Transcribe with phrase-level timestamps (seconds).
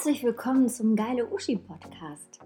[0.00, 2.40] Herzlich willkommen zum Geile Uschi Podcast.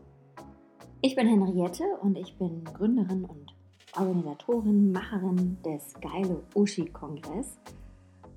[1.02, 3.54] Ich bin Henriette und ich bin Gründerin und
[3.96, 7.56] Organisatorin, Macherin des Geile Uschi Kongress.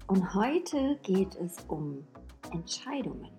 [0.06, 2.06] Und heute geht es um
[2.54, 3.32] Entscheidungen.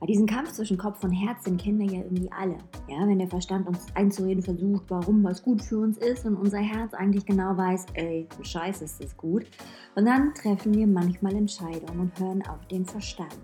[0.00, 2.58] Bei diesem Kampf zwischen Kopf und Herz, den kennen wir ja irgendwie alle.
[2.88, 6.58] Ja, wenn der Verstand uns einzureden versucht, warum was gut für uns ist und unser
[6.58, 9.46] Herz eigentlich genau weiß, ey, scheiße ist das gut.
[9.94, 13.38] Und dann treffen wir manchmal Entscheidungen und hören auf den Verstand.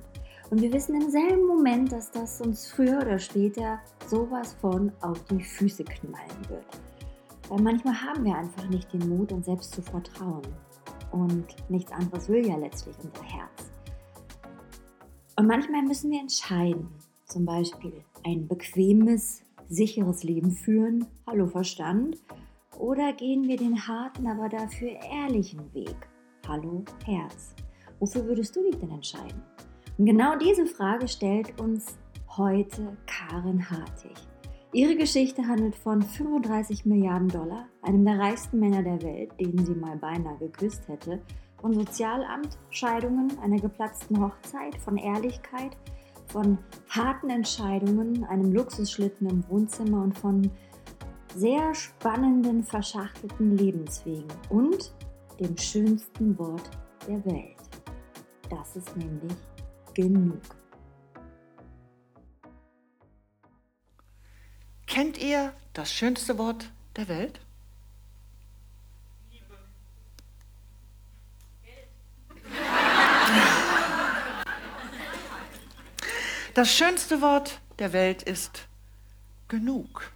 [0.50, 5.22] Und wir wissen im selben Moment, dass das uns früher oder später sowas von auf
[5.24, 6.66] die Füße knallen wird.
[7.48, 10.46] Weil manchmal haben wir einfach nicht den Mut, uns selbst zu vertrauen.
[11.10, 13.70] Und nichts anderes will ja letztlich unser Herz.
[15.36, 16.88] Und manchmal müssen wir entscheiden,
[17.26, 22.18] zum Beispiel ein bequemes, sicheres Leben führen, hallo Verstand,
[22.78, 25.96] oder gehen wir den harten, aber dafür ehrlichen Weg,
[26.46, 27.54] hallo Herz.
[27.98, 29.42] Wofür würdest du dich denn entscheiden?
[29.98, 31.96] Und genau diese Frage stellt uns
[32.36, 34.14] heute Karen Hartig.
[34.72, 39.74] Ihre Geschichte handelt von 35 Milliarden Dollar, einem der reichsten Männer der Welt, den sie
[39.74, 41.22] mal beinahe geküsst hätte,
[41.58, 45.78] von Sozialamt, Scheidungen, einer geplatzten Hochzeit, von Ehrlichkeit,
[46.26, 46.58] von
[46.90, 50.50] harten Entscheidungen, einem Luxusschlitten im Wohnzimmer und von
[51.34, 54.92] sehr spannenden, verschachtelten Lebenswegen und
[55.40, 56.70] dem schönsten Wort
[57.08, 57.56] der Welt.
[58.50, 59.32] Das ist nämlich
[59.96, 60.42] genug.
[64.86, 67.40] Kennt ihr das schönste Wort der Welt?
[76.54, 78.66] Das schönste Wort der Welt ist
[79.48, 80.10] genug.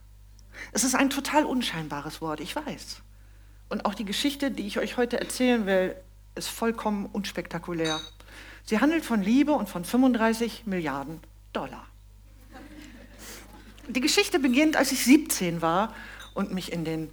[0.72, 3.02] Es ist ein total unscheinbares Wort, ich weiß.
[3.70, 5.96] Und auch die Geschichte, die ich euch heute erzählen will,
[6.34, 8.00] ist vollkommen unspektakulär.
[8.70, 11.18] Sie handelt von Liebe und von 35 Milliarden
[11.52, 11.88] Dollar.
[13.88, 15.92] Die Geschichte beginnt, als ich 17 war
[16.34, 17.10] und mich in den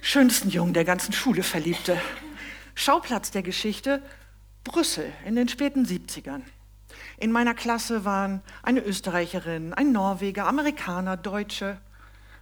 [0.00, 2.00] schönsten Jungen der ganzen Schule verliebte.
[2.74, 4.02] Schauplatz der Geschichte
[4.64, 6.40] Brüssel in den späten 70ern.
[7.18, 11.78] In meiner Klasse waren eine Österreicherin, ein Norweger, Amerikaner, Deutsche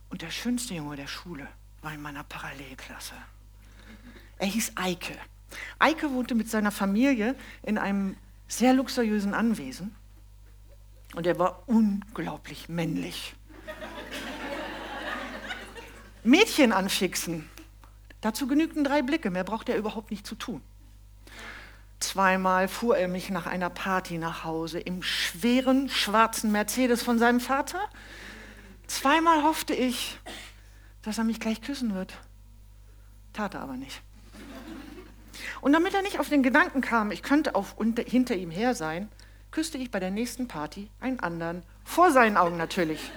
[0.09, 1.49] und der schönste Junge der Schule
[1.83, 3.15] war in meiner Parallelklasse.
[4.39, 5.17] Er hieß Eike.
[5.81, 8.15] Eike wohnte mit seiner Familie in einem
[8.49, 9.95] sehr luxuriösen Anwesen
[11.15, 13.35] und er war unglaublich männlich.
[16.23, 17.49] Mädchen anfixen,
[18.21, 20.61] dazu genügten drei Blicke, mehr braucht er überhaupt nicht zu tun.
[22.01, 27.41] Zweimal fuhr er mich nach einer Party nach Hause im schweren schwarzen Mercedes von seinem
[27.41, 27.81] Vater.
[28.87, 30.19] Zweimal hoffte ich,
[31.03, 32.19] dass er mich gleich küssen wird.
[33.33, 34.03] Tat er aber nicht.
[35.61, 38.75] Und damit er nicht auf den Gedanken kam, ich könnte auf, unter, hinter ihm her
[38.75, 39.09] sein,
[39.51, 43.11] küsste ich bei der nächsten Party einen anderen, vor seinen Augen natürlich.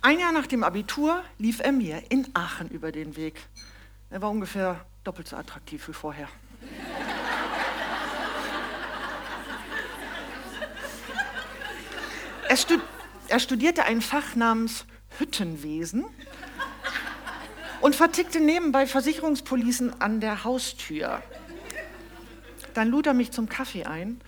[0.00, 3.40] Ein Jahr nach dem Abitur lief er mir in Aachen über den Weg.
[4.10, 6.28] Er war ungefähr doppelt so attraktiv wie vorher.
[12.48, 12.80] er, stud
[13.28, 14.84] er studierte ein Fach namens
[15.18, 16.04] Hüttenwesen
[17.80, 21.22] und vertickte nebenbei Versicherungspolicen an der Haustür.
[22.74, 24.20] Dann lud er mich zum Kaffee ein,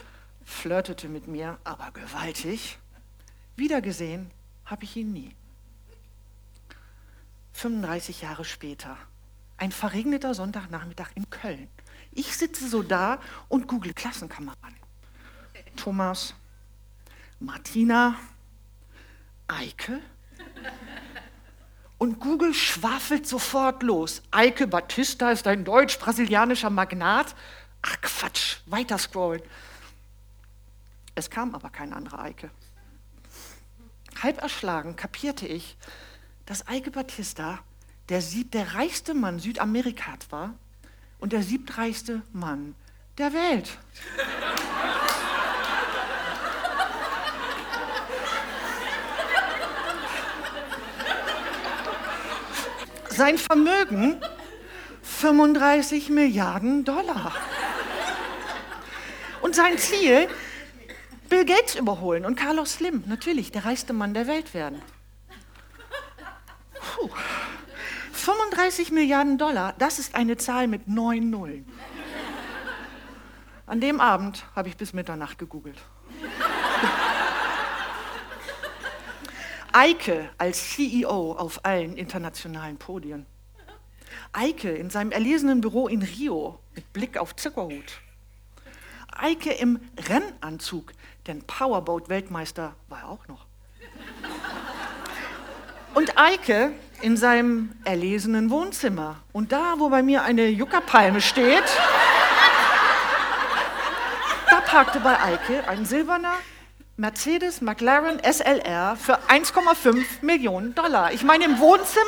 [0.44, 2.78] flirtete mit mir, aber gewaltig.
[3.56, 4.30] Wiedergesehen
[4.64, 5.34] habe ich ihn nie.
[7.52, 8.96] 35 Jahre später
[9.56, 11.68] ein verregneter Sonntagnachmittag in Köln.
[12.12, 14.76] Ich sitze so da und google Klassenkameraden.
[15.76, 16.34] Thomas,
[17.40, 18.16] Martina,
[19.48, 20.00] Eike.
[21.98, 24.22] Und Google schwafelt sofort los.
[24.30, 27.34] Eike Batista ist ein deutsch-brasilianischer Magnat.
[27.82, 29.42] Ach Quatsch, weiter scrollen.
[31.14, 32.50] Es kam aber kein anderer Eike.
[34.22, 35.76] Halb erschlagen kapierte ich,
[36.44, 37.60] dass Eike Batista
[38.08, 40.54] der, sieb, der reichste Mann Südamerikas war
[41.18, 42.74] und der siebtreichste Mann
[43.18, 43.78] der Welt.
[53.16, 54.20] Sein Vermögen
[55.00, 57.32] 35 Milliarden Dollar.
[59.40, 60.28] Und sein Ziel,
[61.30, 64.82] Bill Gates überholen und Carlos Slim, natürlich der reichste Mann der Welt werden.
[66.74, 67.08] Puh.
[68.12, 71.64] 35 Milliarden Dollar, das ist eine Zahl mit neun Nullen.
[73.64, 75.78] An dem Abend habe ich bis Mitternacht gegoogelt.
[79.78, 83.26] Eike als CEO auf allen internationalen Podien.
[84.32, 88.00] Eike in seinem erlesenen Büro in Rio mit Blick auf Zuckerhut.
[89.14, 89.78] Eike im
[90.08, 90.94] Rennanzug,
[91.26, 93.44] denn Powerboat-Weltmeister war er auch noch.
[95.92, 99.16] Und Eike in seinem erlesenen Wohnzimmer.
[99.34, 101.64] Und da, wo bei mir eine Juckerpalme steht,
[104.48, 106.32] da parkte bei Eike ein silberner
[106.98, 111.12] Mercedes McLaren SLR für 1,5 Millionen Dollar.
[111.12, 112.04] Ich meine, im Wohnzimmer?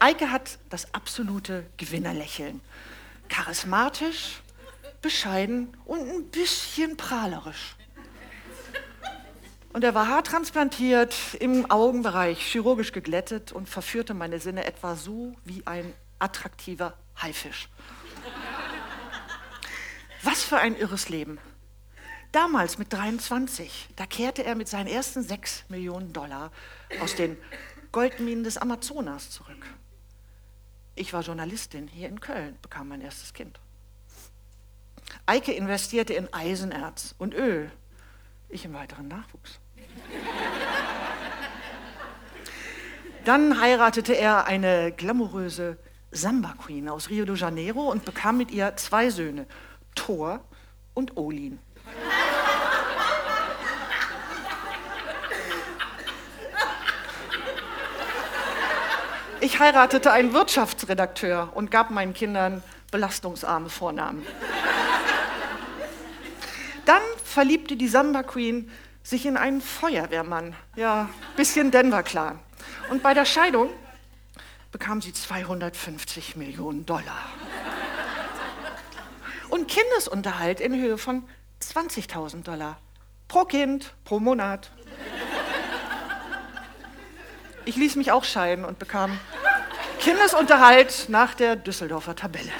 [0.00, 2.60] Eike hat das absolute Gewinnerlächeln.
[3.28, 4.42] Charismatisch,
[5.02, 7.76] bescheiden und ein bisschen prahlerisch.
[9.72, 15.62] Und er war haartransplantiert, im Augenbereich chirurgisch geglättet und verführte meine Sinne etwa so wie
[15.64, 17.68] ein attraktiver Haifisch.
[20.26, 21.38] Was für ein irres Leben.
[22.32, 26.50] Damals mit 23, da kehrte er mit seinen ersten 6 Millionen Dollar
[27.00, 27.36] aus den
[27.92, 29.64] Goldminen des Amazonas zurück.
[30.96, 33.60] Ich war Journalistin hier in Köln, bekam mein erstes Kind.
[35.26, 37.70] Eike investierte in Eisenerz und Öl,
[38.48, 39.60] ich im weiteren Nachwuchs.
[43.24, 45.78] Dann heiratete er eine glamouröse
[46.10, 49.46] Samba Queen aus Rio de Janeiro und bekam mit ihr zwei Söhne,
[49.96, 50.40] Thor
[50.94, 51.58] und Olin.
[59.40, 64.26] Ich heiratete einen Wirtschaftsredakteur und gab meinen Kindern belastungsarme Vornamen.
[66.84, 68.70] Dann verliebte die Samba Queen
[69.02, 70.54] sich in einen Feuerwehrmann.
[70.74, 72.38] Ja, bisschen Denver Clan.
[72.90, 73.70] Und bei der Scheidung
[74.72, 77.24] bekam sie 250 Millionen Dollar.
[79.48, 81.28] Und Kindesunterhalt in Höhe von
[81.62, 82.78] 20.000 Dollar.
[83.28, 84.70] Pro Kind, pro Monat.
[87.64, 89.18] Ich ließ mich auch scheiden und bekam
[89.98, 92.52] Kindesunterhalt nach der Düsseldorfer Tabelle.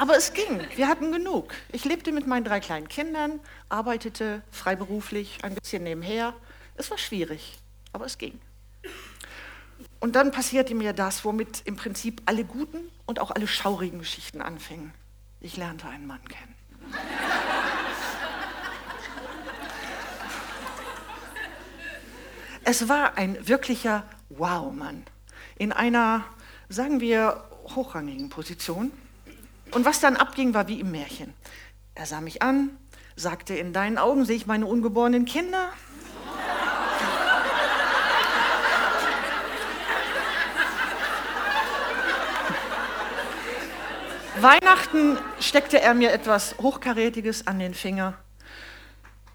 [0.00, 0.66] Aber es ging.
[0.76, 1.52] Wir hatten genug.
[1.72, 3.38] Ich lebte mit meinen drei kleinen Kindern,
[3.68, 6.32] arbeitete freiberuflich ein bisschen nebenher.
[6.76, 7.58] Es war schwierig,
[7.92, 8.40] aber es ging.
[10.00, 14.40] Und dann passierte mir das, womit im Prinzip alle guten und auch alle schaurigen Geschichten
[14.40, 14.94] anfingen.
[15.38, 16.54] Ich lernte einen Mann kennen.
[22.64, 25.04] Es war ein wirklicher Wow-Mann
[25.58, 26.24] in einer,
[26.70, 27.44] sagen wir,
[27.74, 28.92] hochrangigen Position.
[29.72, 31.32] Und was dann abging, war wie im Märchen.
[31.94, 32.70] Er sah mich an,
[33.14, 35.70] sagte, in deinen Augen sehe ich meine ungeborenen Kinder.
[44.40, 48.14] Weihnachten steckte er mir etwas Hochkarätiges an den Finger.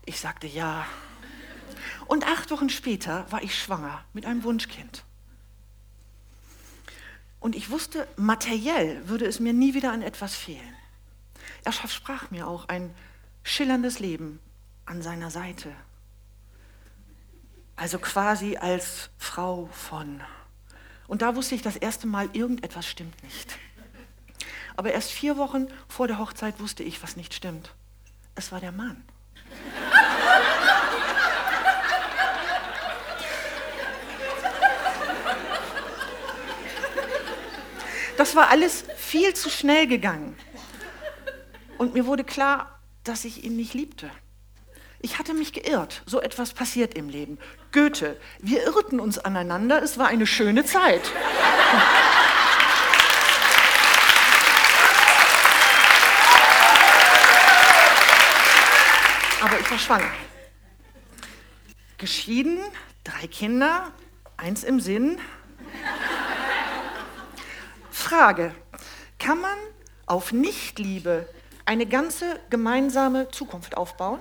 [0.03, 0.85] Ich sagte ja.
[2.07, 5.04] Und acht Wochen später war ich schwanger mit einem Wunschkind.
[7.45, 10.74] Und ich wusste, materiell würde es mir nie wieder an etwas fehlen.
[11.63, 12.92] Er versprach mir auch ein
[13.44, 14.39] schillerndes Leben
[14.88, 15.71] an seiner Seite.
[17.75, 20.21] Also quasi als Frau von.
[21.06, 23.56] Und da wusste ich das erste Mal, irgendetwas stimmt nicht.
[24.75, 27.75] Aber erst vier Wochen vor der Hochzeit wusste ich, was nicht stimmt.
[28.33, 29.03] Es war der Mann.
[38.17, 40.38] Das war alles viel zu schnell gegangen.
[41.77, 44.10] Und mir wurde klar, dass ich ihn nicht liebte.
[45.01, 46.01] Ich hatte mich geirrt.
[46.05, 47.38] So etwas passiert im Leben.
[47.72, 51.12] Goethe, wir irrten uns aneinander, es war eine schöne Zeit.
[59.41, 60.12] Aber ich war schwanger.
[61.98, 62.60] Geschieden,
[63.03, 63.91] drei Kinder,
[64.38, 65.19] eins im Sinn.
[68.05, 68.53] Frage,
[69.17, 69.57] kann man
[70.05, 71.27] auf Nichtliebe
[71.65, 74.19] eine ganze gemeinsame Zukunft aufbauen?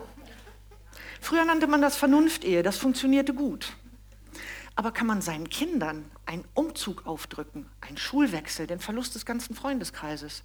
[1.20, 3.74] Früher nannte man das Vernunftehe, das funktionierte gut.
[4.74, 10.44] Aber kann man seinen Kindern einen Umzug aufdrücken, einen Schulwechsel, den Verlust des ganzen Freundeskreises?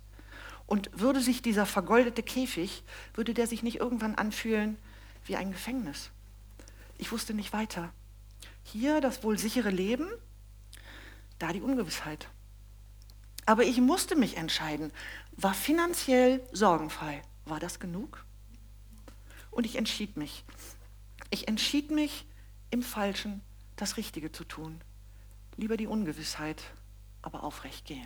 [0.66, 4.78] Und würde sich dieser vergoldete Käfig, würde der sich nicht irgendwann anfühlen
[5.24, 6.10] wie ein Gefängnis?
[6.98, 7.94] Ich wusste nicht weiter.
[8.64, 10.10] Hier das wohl sichere Leben,
[11.38, 12.28] da die Ungewissheit.
[13.50, 14.94] Aber ich musste mich entscheiden,
[15.32, 17.24] war finanziell sorgenfrei.
[17.46, 18.24] War das genug?
[19.50, 20.44] Und ich entschied mich.
[21.32, 22.28] Ich entschied mich,
[22.70, 23.42] im Falschen
[23.76, 24.80] das Richtige zu tun.
[25.58, 26.62] Lieber die Ungewissheit,
[27.24, 28.06] aber aufrecht gehen.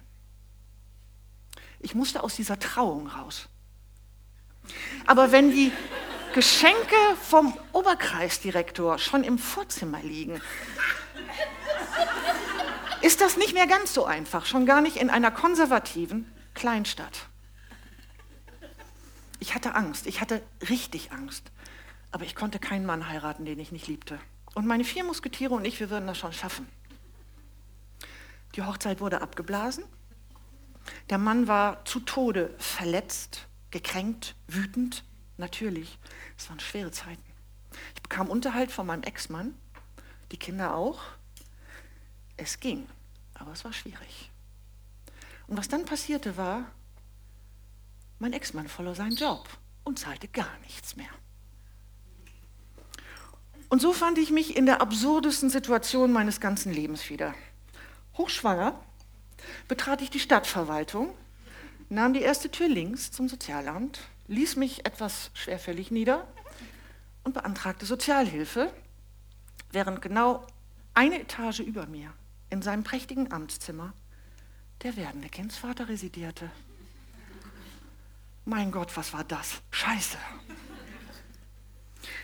[1.81, 3.49] Ich musste aus dieser Trauung raus.
[5.07, 5.73] Aber wenn die
[6.33, 10.41] Geschenke vom Oberkreisdirektor schon im Vorzimmer liegen,
[13.03, 17.27] ist das nicht mehr ganz so einfach, schon gar nicht in einer konservativen Kleinstadt.
[19.39, 21.51] Ich hatte Angst, ich hatte richtig Angst,
[22.11, 24.19] aber ich konnte keinen Mann heiraten, den ich nicht liebte.
[24.55, 26.65] Und meine vier Musketiere und ich, wir würden das schon schaffen.
[28.55, 29.83] Die Hochzeit wurde abgeblasen.
[31.09, 35.03] Der Mann war zu Tode verletzt, gekränkt, wütend.
[35.35, 35.99] Natürlich,
[36.37, 37.23] es waren schwere Zeiten.
[37.95, 39.55] Ich bekam Unterhalt von meinem Ex-Mann,
[40.31, 41.01] die Kinder auch.
[42.37, 42.87] Es ging,
[43.33, 44.31] aber es war schwierig.
[45.47, 46.65] Und was dann passierte war,
[48.19, 49.47] mein Ex-Mann verlor seinen Job
[49.83, 51.09] und zahlte gar nichts mehr.
[53.69, 57.33] Und so fand ich mich in der absurdesten Situation meines ganzen Lebens wieder.
[58.17, 58.79] Hochschwanger
[59.67, 61.13] betrat ich die Stadtverwaltung,
[61.89, 66.27] nahm die erste Tür links zum Sozialamt, ließ mich etwas schwerfällig nieder
[67.23, 68.71] und beantragte Sozialhilfe,
[69.71, 70.45] während genau
[70.93, 72.13] eine Etage über mir
[72.53, 73.93] in seinem prächtigen Amtszimmer
[74.83, 76.51] der werdende Kindsvater residierte.
[78.45, 79.61] Mein Gott, was war das?
[79.71, 80.17] Scheiße.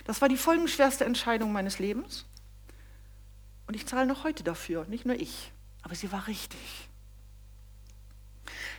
[0.04, 2.26] Das war die folgenschwerste Entscheidung meines Lebens.
[3.66, 6.88] Und ich zahle noch heute dafür, nicht nur ich, aber sie war richtig.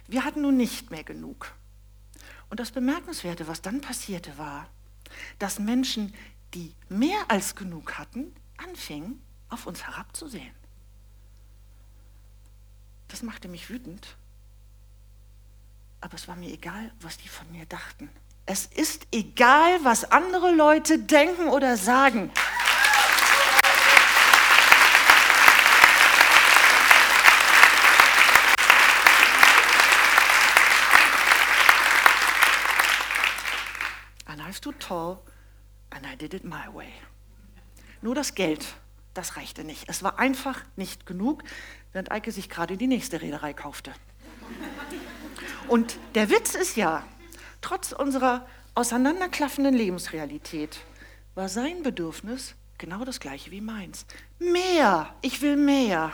[0.08, 1.53] Wir hatten nun nicht mehr genug.
[2.50, 4.70] Und das Bemerkenswerte, was dann passierte, war,
[5.38, 6.13] dass Menschen,
[6.53, 10.61] die mehr als genug hatten, anfingen, auf uns herabzusehen.
[13.12, 14.15] Das machte mich wütend.
[16.00, 18.10] Aber es war mir egal, was die von mir dachten.
[18.46, 22.32] Es ist egal, was andere Leute denken oder sagen.
[34.25, 35.22] And I stood tall
[35.89, 36.94] and I did it my way.
[38.01, 38.65] Nur das Geld,
[39.13, 39.86] das reichte nicht.
[39.88, 41.44] Es war einfach nicht genug,
[41.91, 43.94] während Eike sich gerade die nächste Reederei kaufte.
[45.68, 47.06] Und der Witz ist ja,
[47.62, 50.80] trotz unserer auseinanderklaffenden Lebensrealität
[51.36, 54.06] war sein Bedürfnis genau das gleiche wie meins.
[54.39, 56.12] Mehr, ich will mehr.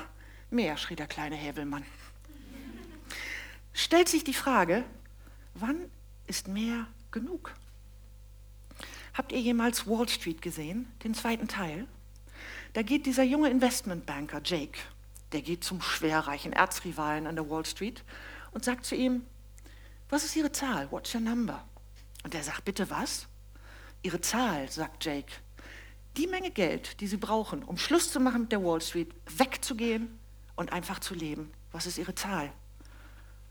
[0.50, 1.86] Mehr, schrie der kleine Hävelmann.
[3.74, 4.84] Stellt sich die Frage,
[5.54, 5.90] wann
[6.26, 7.54] ist mehr genug?
[9.14, 11.88] Habt ihr jemals Wall Street gesehen, den zweiten Teil?
[12.78, 14.78] Da geht dieser junge Investmentbanker Jake,
[15.32, 18.04] der geht zum schwerreichen Erzrivalen an der Wall Street
[18.52, 19.26] und sagt zu ihm,
[20.10, 20.92] was ist Ihre Zahl?
[20.92, 21.66] What's your number?
[22.24, 23.26] Und er sagt, bitte was?
[24.04, 25.34] Ihre Zahl, sagt Jake.
[26.18, 30.20] Die Menge Geld, die Sie brauchen, um Schluss zu machen mit der Wall Street, wegzugehen
[30.56, 31.52] und einfach zu leben.
[31.72, 32.54] Was ist Ihre Zahl?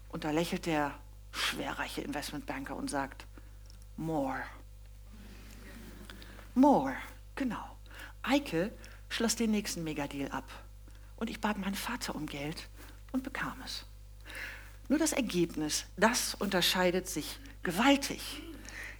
[0.08, 0.94] Und da lächelt der
[1.32, 3.26] schwerreiche Investmentbanker und sagt,
[3.96, 4.44] more.
[6.54, 6.94] More,
[7.34, 7.76] genau.
[8.22, 8.70] Eike
[9.16, 10.44] schloss den nächsten Megadeal ab.
[11.16, 12.68] Und ich bat meinen Vater um Geld
[13.12, 13.86] und bekam es.
[14.88, 18.42] Nur das Ergebnis, das unterscheidet sich gewaltig.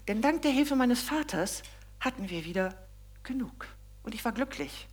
[0.08, 1.62] Denn dank der Hilfe meines Vaters
[2.00, 2.74] hatten wir wieder
[3.22, 3.68] genug.
[4.02, 4.88] Und ich war glücklich.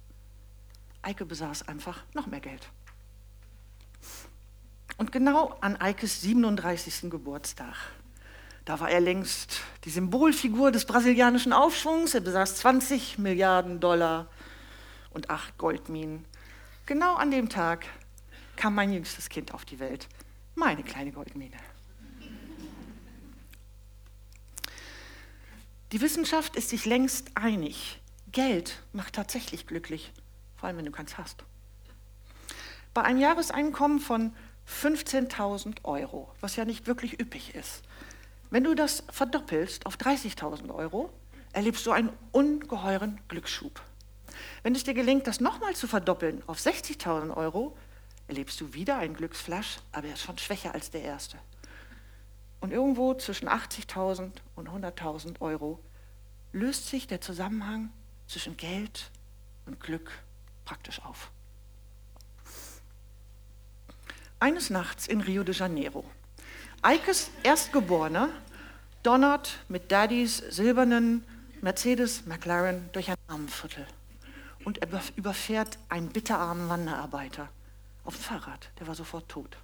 [1.02, 2.68] Eike besaß einfach noch mehr Geld.
[4.98, 7.10] Und genau an Eikes 37.
[7.10, 7.76] Geburtstag,
[8.66, 12.14] da war er längst die Symbolfigur des brasilianischen Aufschwungs.
[12.14, 14.28] Er besaß 20 Milliarden Dollar
[15.14, 16.26] und acht Goldminen.
[16.86, 17.86] Genau an dem Tag
[18.56, 20.08] kam mein jüngstes Kind auf die Welt,
[20.56, 21.58] meine kleine Goldmine.
[25.92, 28.02] Die Wissenschaft ist sich längst einig.
[28.32, 30.12] Geld macht tatsächlich glücklich,
[30.56, 31.44] vor allem wenn du keins hast.
[32.94, 34.34] Bei einem Jahreseinkommen von
[34.68, 37.84] 15.000 Euro, was ja nicht wirklich üppig ist,
[38.50, 41.12] wenn du das verdoppelst auf 30.000 Euro,
[41.54, 43.82] erlebst du einen ungeheuren Glücksschub.
[44.64, 47.76] Wenn es dir gelingt, das nochmal zu verdoppeln auf 60.000 Euro,
[48.28, 51.38] erlebst du wieder einen Glücksflash, aber er ist schon schwächer als der erste.
[52.62, 55.80] Und irgendwo zwischen 80.000 und 100.000 Euro
[56.54, 57.92] löst sich der Zusammenhang
[58.28, 59.12] zwischen Geld
[59.66, 60.12] und Glück
[60.64, 61.30] praktisch auf.
[64.40, 66.06] Eines Nachts in Rio de Janeiro.
[66.82, 68.30] Eikes Erstgeborener
[69.04, 71.26] donnert mit Daddys silbernen
[71.62, 73.88] Mercedes McLaren durch ein Armenviertel
[74.66, 77.50] und er überfährt einen bitterarmen Wanderarbeiter
[78.04, 78.70] auf dem Fahrrad.
[78.80, 79.58] Der war sofort tot.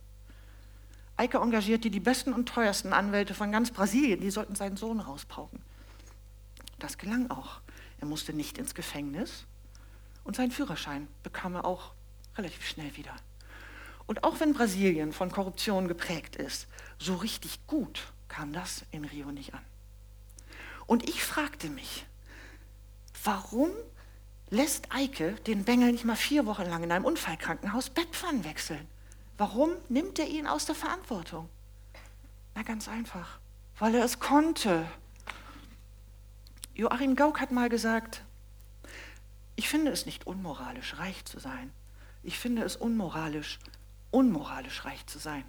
[1.17, 5.61] Eike engagierte die besten und teuersten Anwälte von ganz Brasilien, die sollten seinen Sohn rauspauken.
[6.79, 7.59] Das gelang auch.
[7.99, 9.45] Er musste nicht ins Gefängnis
[10.23, 11.91] und seinen Führerschein bekam er auch
[12.37, 13.13] relativ schnell wieder.
[14.07, 19.31] Und auch wenn Brasilien von Korruption geprägt ist, so richtig gut kam das in Rio
[19.31, 19.61] nicht an.
[20.87, 22.05] Und ich fragte mich,
[23.23, 23.69] warum
[24.49, 28.87] lässt Eike den Bengel nicht mal vier Wochen lang in einem Unfallkrankenhaus Bettpfannen wechseln?
[29.37, 31.49] Warum nimmt er ihn aus der Verantwortung?
[32.55, 33.39] Na ganz einfach,
[33.77, 34.85] weil er es konnte.
[36.73, 38.23] Joachim Gauck hat mal gesagt,
[39.55, 41.71] ich finde es nicht unmoralisch, reich zu sein.
[42.23, 43.59] Ich finde es unmoralisch,
[44.11, 45.43] unmoralisch reich zu sein.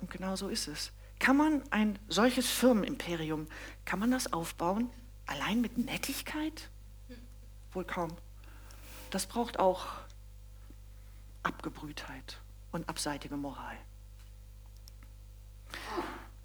[0.00, 0.92] Und genau so ist es.
[1.18, 3.48] Kann man ein solches Firmenimperium,
[3.84, 4.90] kann man das aufbauen,
[5.26, 6.68] allein mit Nettigkeit?
[7.72, 8.16] Wohl kaum.
[9.10, 9.86] Das braucht auch
[11.42, 12.40] Abgebrühtheit
[12.72, 13.76] und abseitige Moral.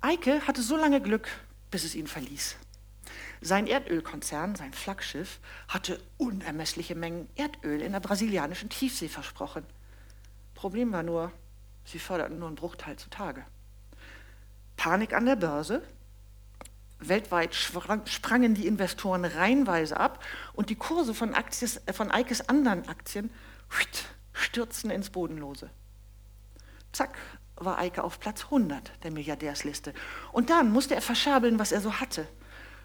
[0.02, 1.30] Eike hatte so lange Glück,
[1.72, 2.58] bis es ihn verließ.
[3.42, 9.66] Sein Erdölkonzern, sein Flaggschiff, hatte unermessliche Mengen Erdöl in der brasilianischen Tiefsee versprochen.
[10.56, 11.32] Problem war nur,
[11.84, 13.46] sie förderten nur einen Bruchteil zutage.
[14.78, 15.84] Panik an der Börse.
[17.10, 22.88] Weltweit sprangen die Investoren reihenweise ab und die Kurse von, Akties, äh, von Eikes anderen
[22.88, 23.30] Aktien
[24.34, 25.70] stürzten ins Bodenlose.
[26.92, 27.18] Zack,
[27.56, 29.94] war Eike auf Platz 100 der Milliardärsliste.
[30.32, 32.28] Und dann musste er verschabeln, was er so hatte.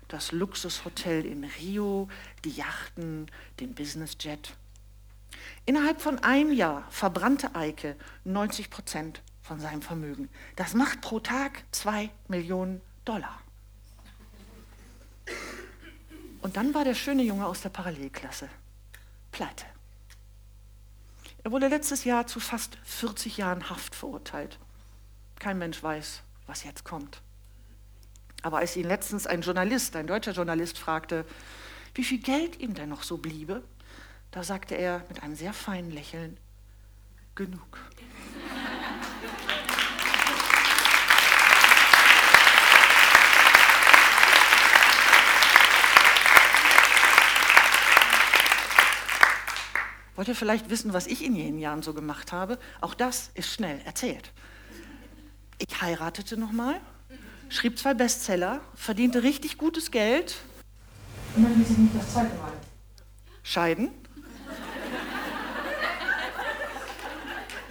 [0.08, 2.08] Das Luxushotel in Rio,
[2.44, 4.54] die Yachten, den Businessjet.
[5.66, 10.28] Innerhalb von einem Jahr verbrannte Eike 90 Prozent von seinem Vermögen.
[10.56, 13.38] Das macht pro Tag zwei Millionen Dollar.
[16.40, 18.48] Und dann war der schöne Junge aus der Parallelklasse
[19.32, 19.64] pleite.
[21.44, 24.58] Er wurde letztes Jahr zu fast 40 Jahren Haft verurteilt.
[25.38, 27.22] Kein Mensch weiß, was jetzt kommt.
[28.42, 31.24] Aber als ihn letztens ein Journalist, ein deutscher Journalist, fragte,
[31.94, 33.62] wie viel Geld ihm denn noch so bliebe,
[34.30, 36.36] da sagte er mit einem sehr feinen Lächeln,
[37.34, 37.78] genug.
[50.18, 52.58] Wollt ihr vielleicht wissen, was ich in jenen Jahren so gemacht habe?
[52.80, 54.32] Auch das ist schnell erzählt.
[55.58, 56.80] Ich heiratete nochmal,
[57.50, 60.34] schrieb zwei Bestseller, verdiente richtig gutes Geld.
[61.36, 62.50] Und dann ließ ich mich das zweite Mal
[63.44, 63.90] scheiden.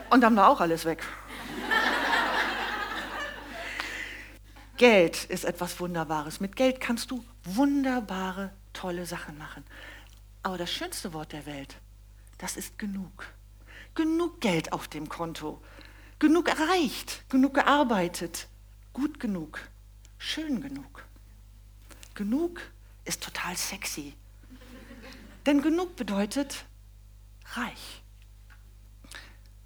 [0.10, 1.04] Und dann war auch alles weg.
[4.78, 6.40] Geld ist etwas Wunderbares.
[6.40, 9.66] Mit Geld kannst du wunderbare, tolle Sachen machen.
[10.44, 11.76] Aber das schönste Wort der Welt
[12.38, 13.26] das ist genug.
[13.96, 15.62] Genug Geld auf dem Konto,
[16.20, 18.48] genug erreicht, genug gearbeitet,
[18.94, 19.60] gut genug,
[20.18, 21.06] schön genug.
[22.14, 22.62] Genug
[23.06, 24.16] ist total sexy.
[25.46, 26.66] Denn genug bedeutet
[27.54, 28.04] reich.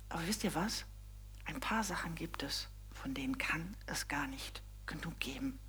[0.10, 0.86] Aber wisst ihr was?
[1.46, 5.60] Ein paar Sachen gibt es, von denen kann es gar nicht genug geben.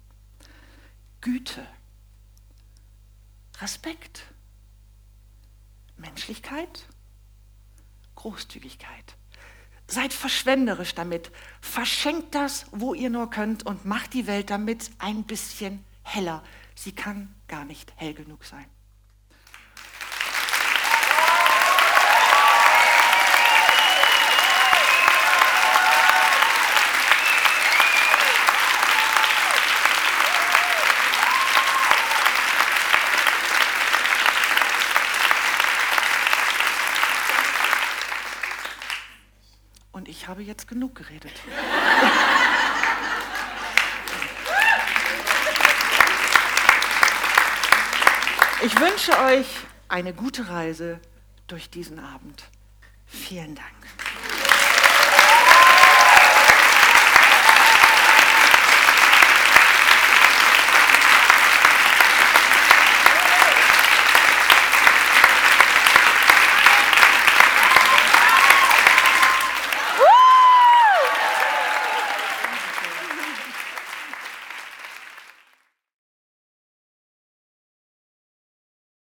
[1.21, 1.67] Güte,
[3.61, 4.27] Respekt,
[5.97, 6.87] Menschlichkeit,
[8.23, 9.17] Großzügigkeit.
[9.89, 11.33] Seid verschwenderisch damit.
[11.61, 16.45] Verschenkt das, wo ihr nur könnt und macht die Welt damit ein bisschen heller.
[16.77, 18.67] Sie kann gar nicht hell genug sein.
[40.23, 41.33] ich habe jetzt genug geredet.
[48.65, 49.47] Ich wünsche euch
[49.89, 51.01] eine gute Reise
[51.47, 52.45] durch diesen Abend.
[53.07, 54.02] Vielen Dank.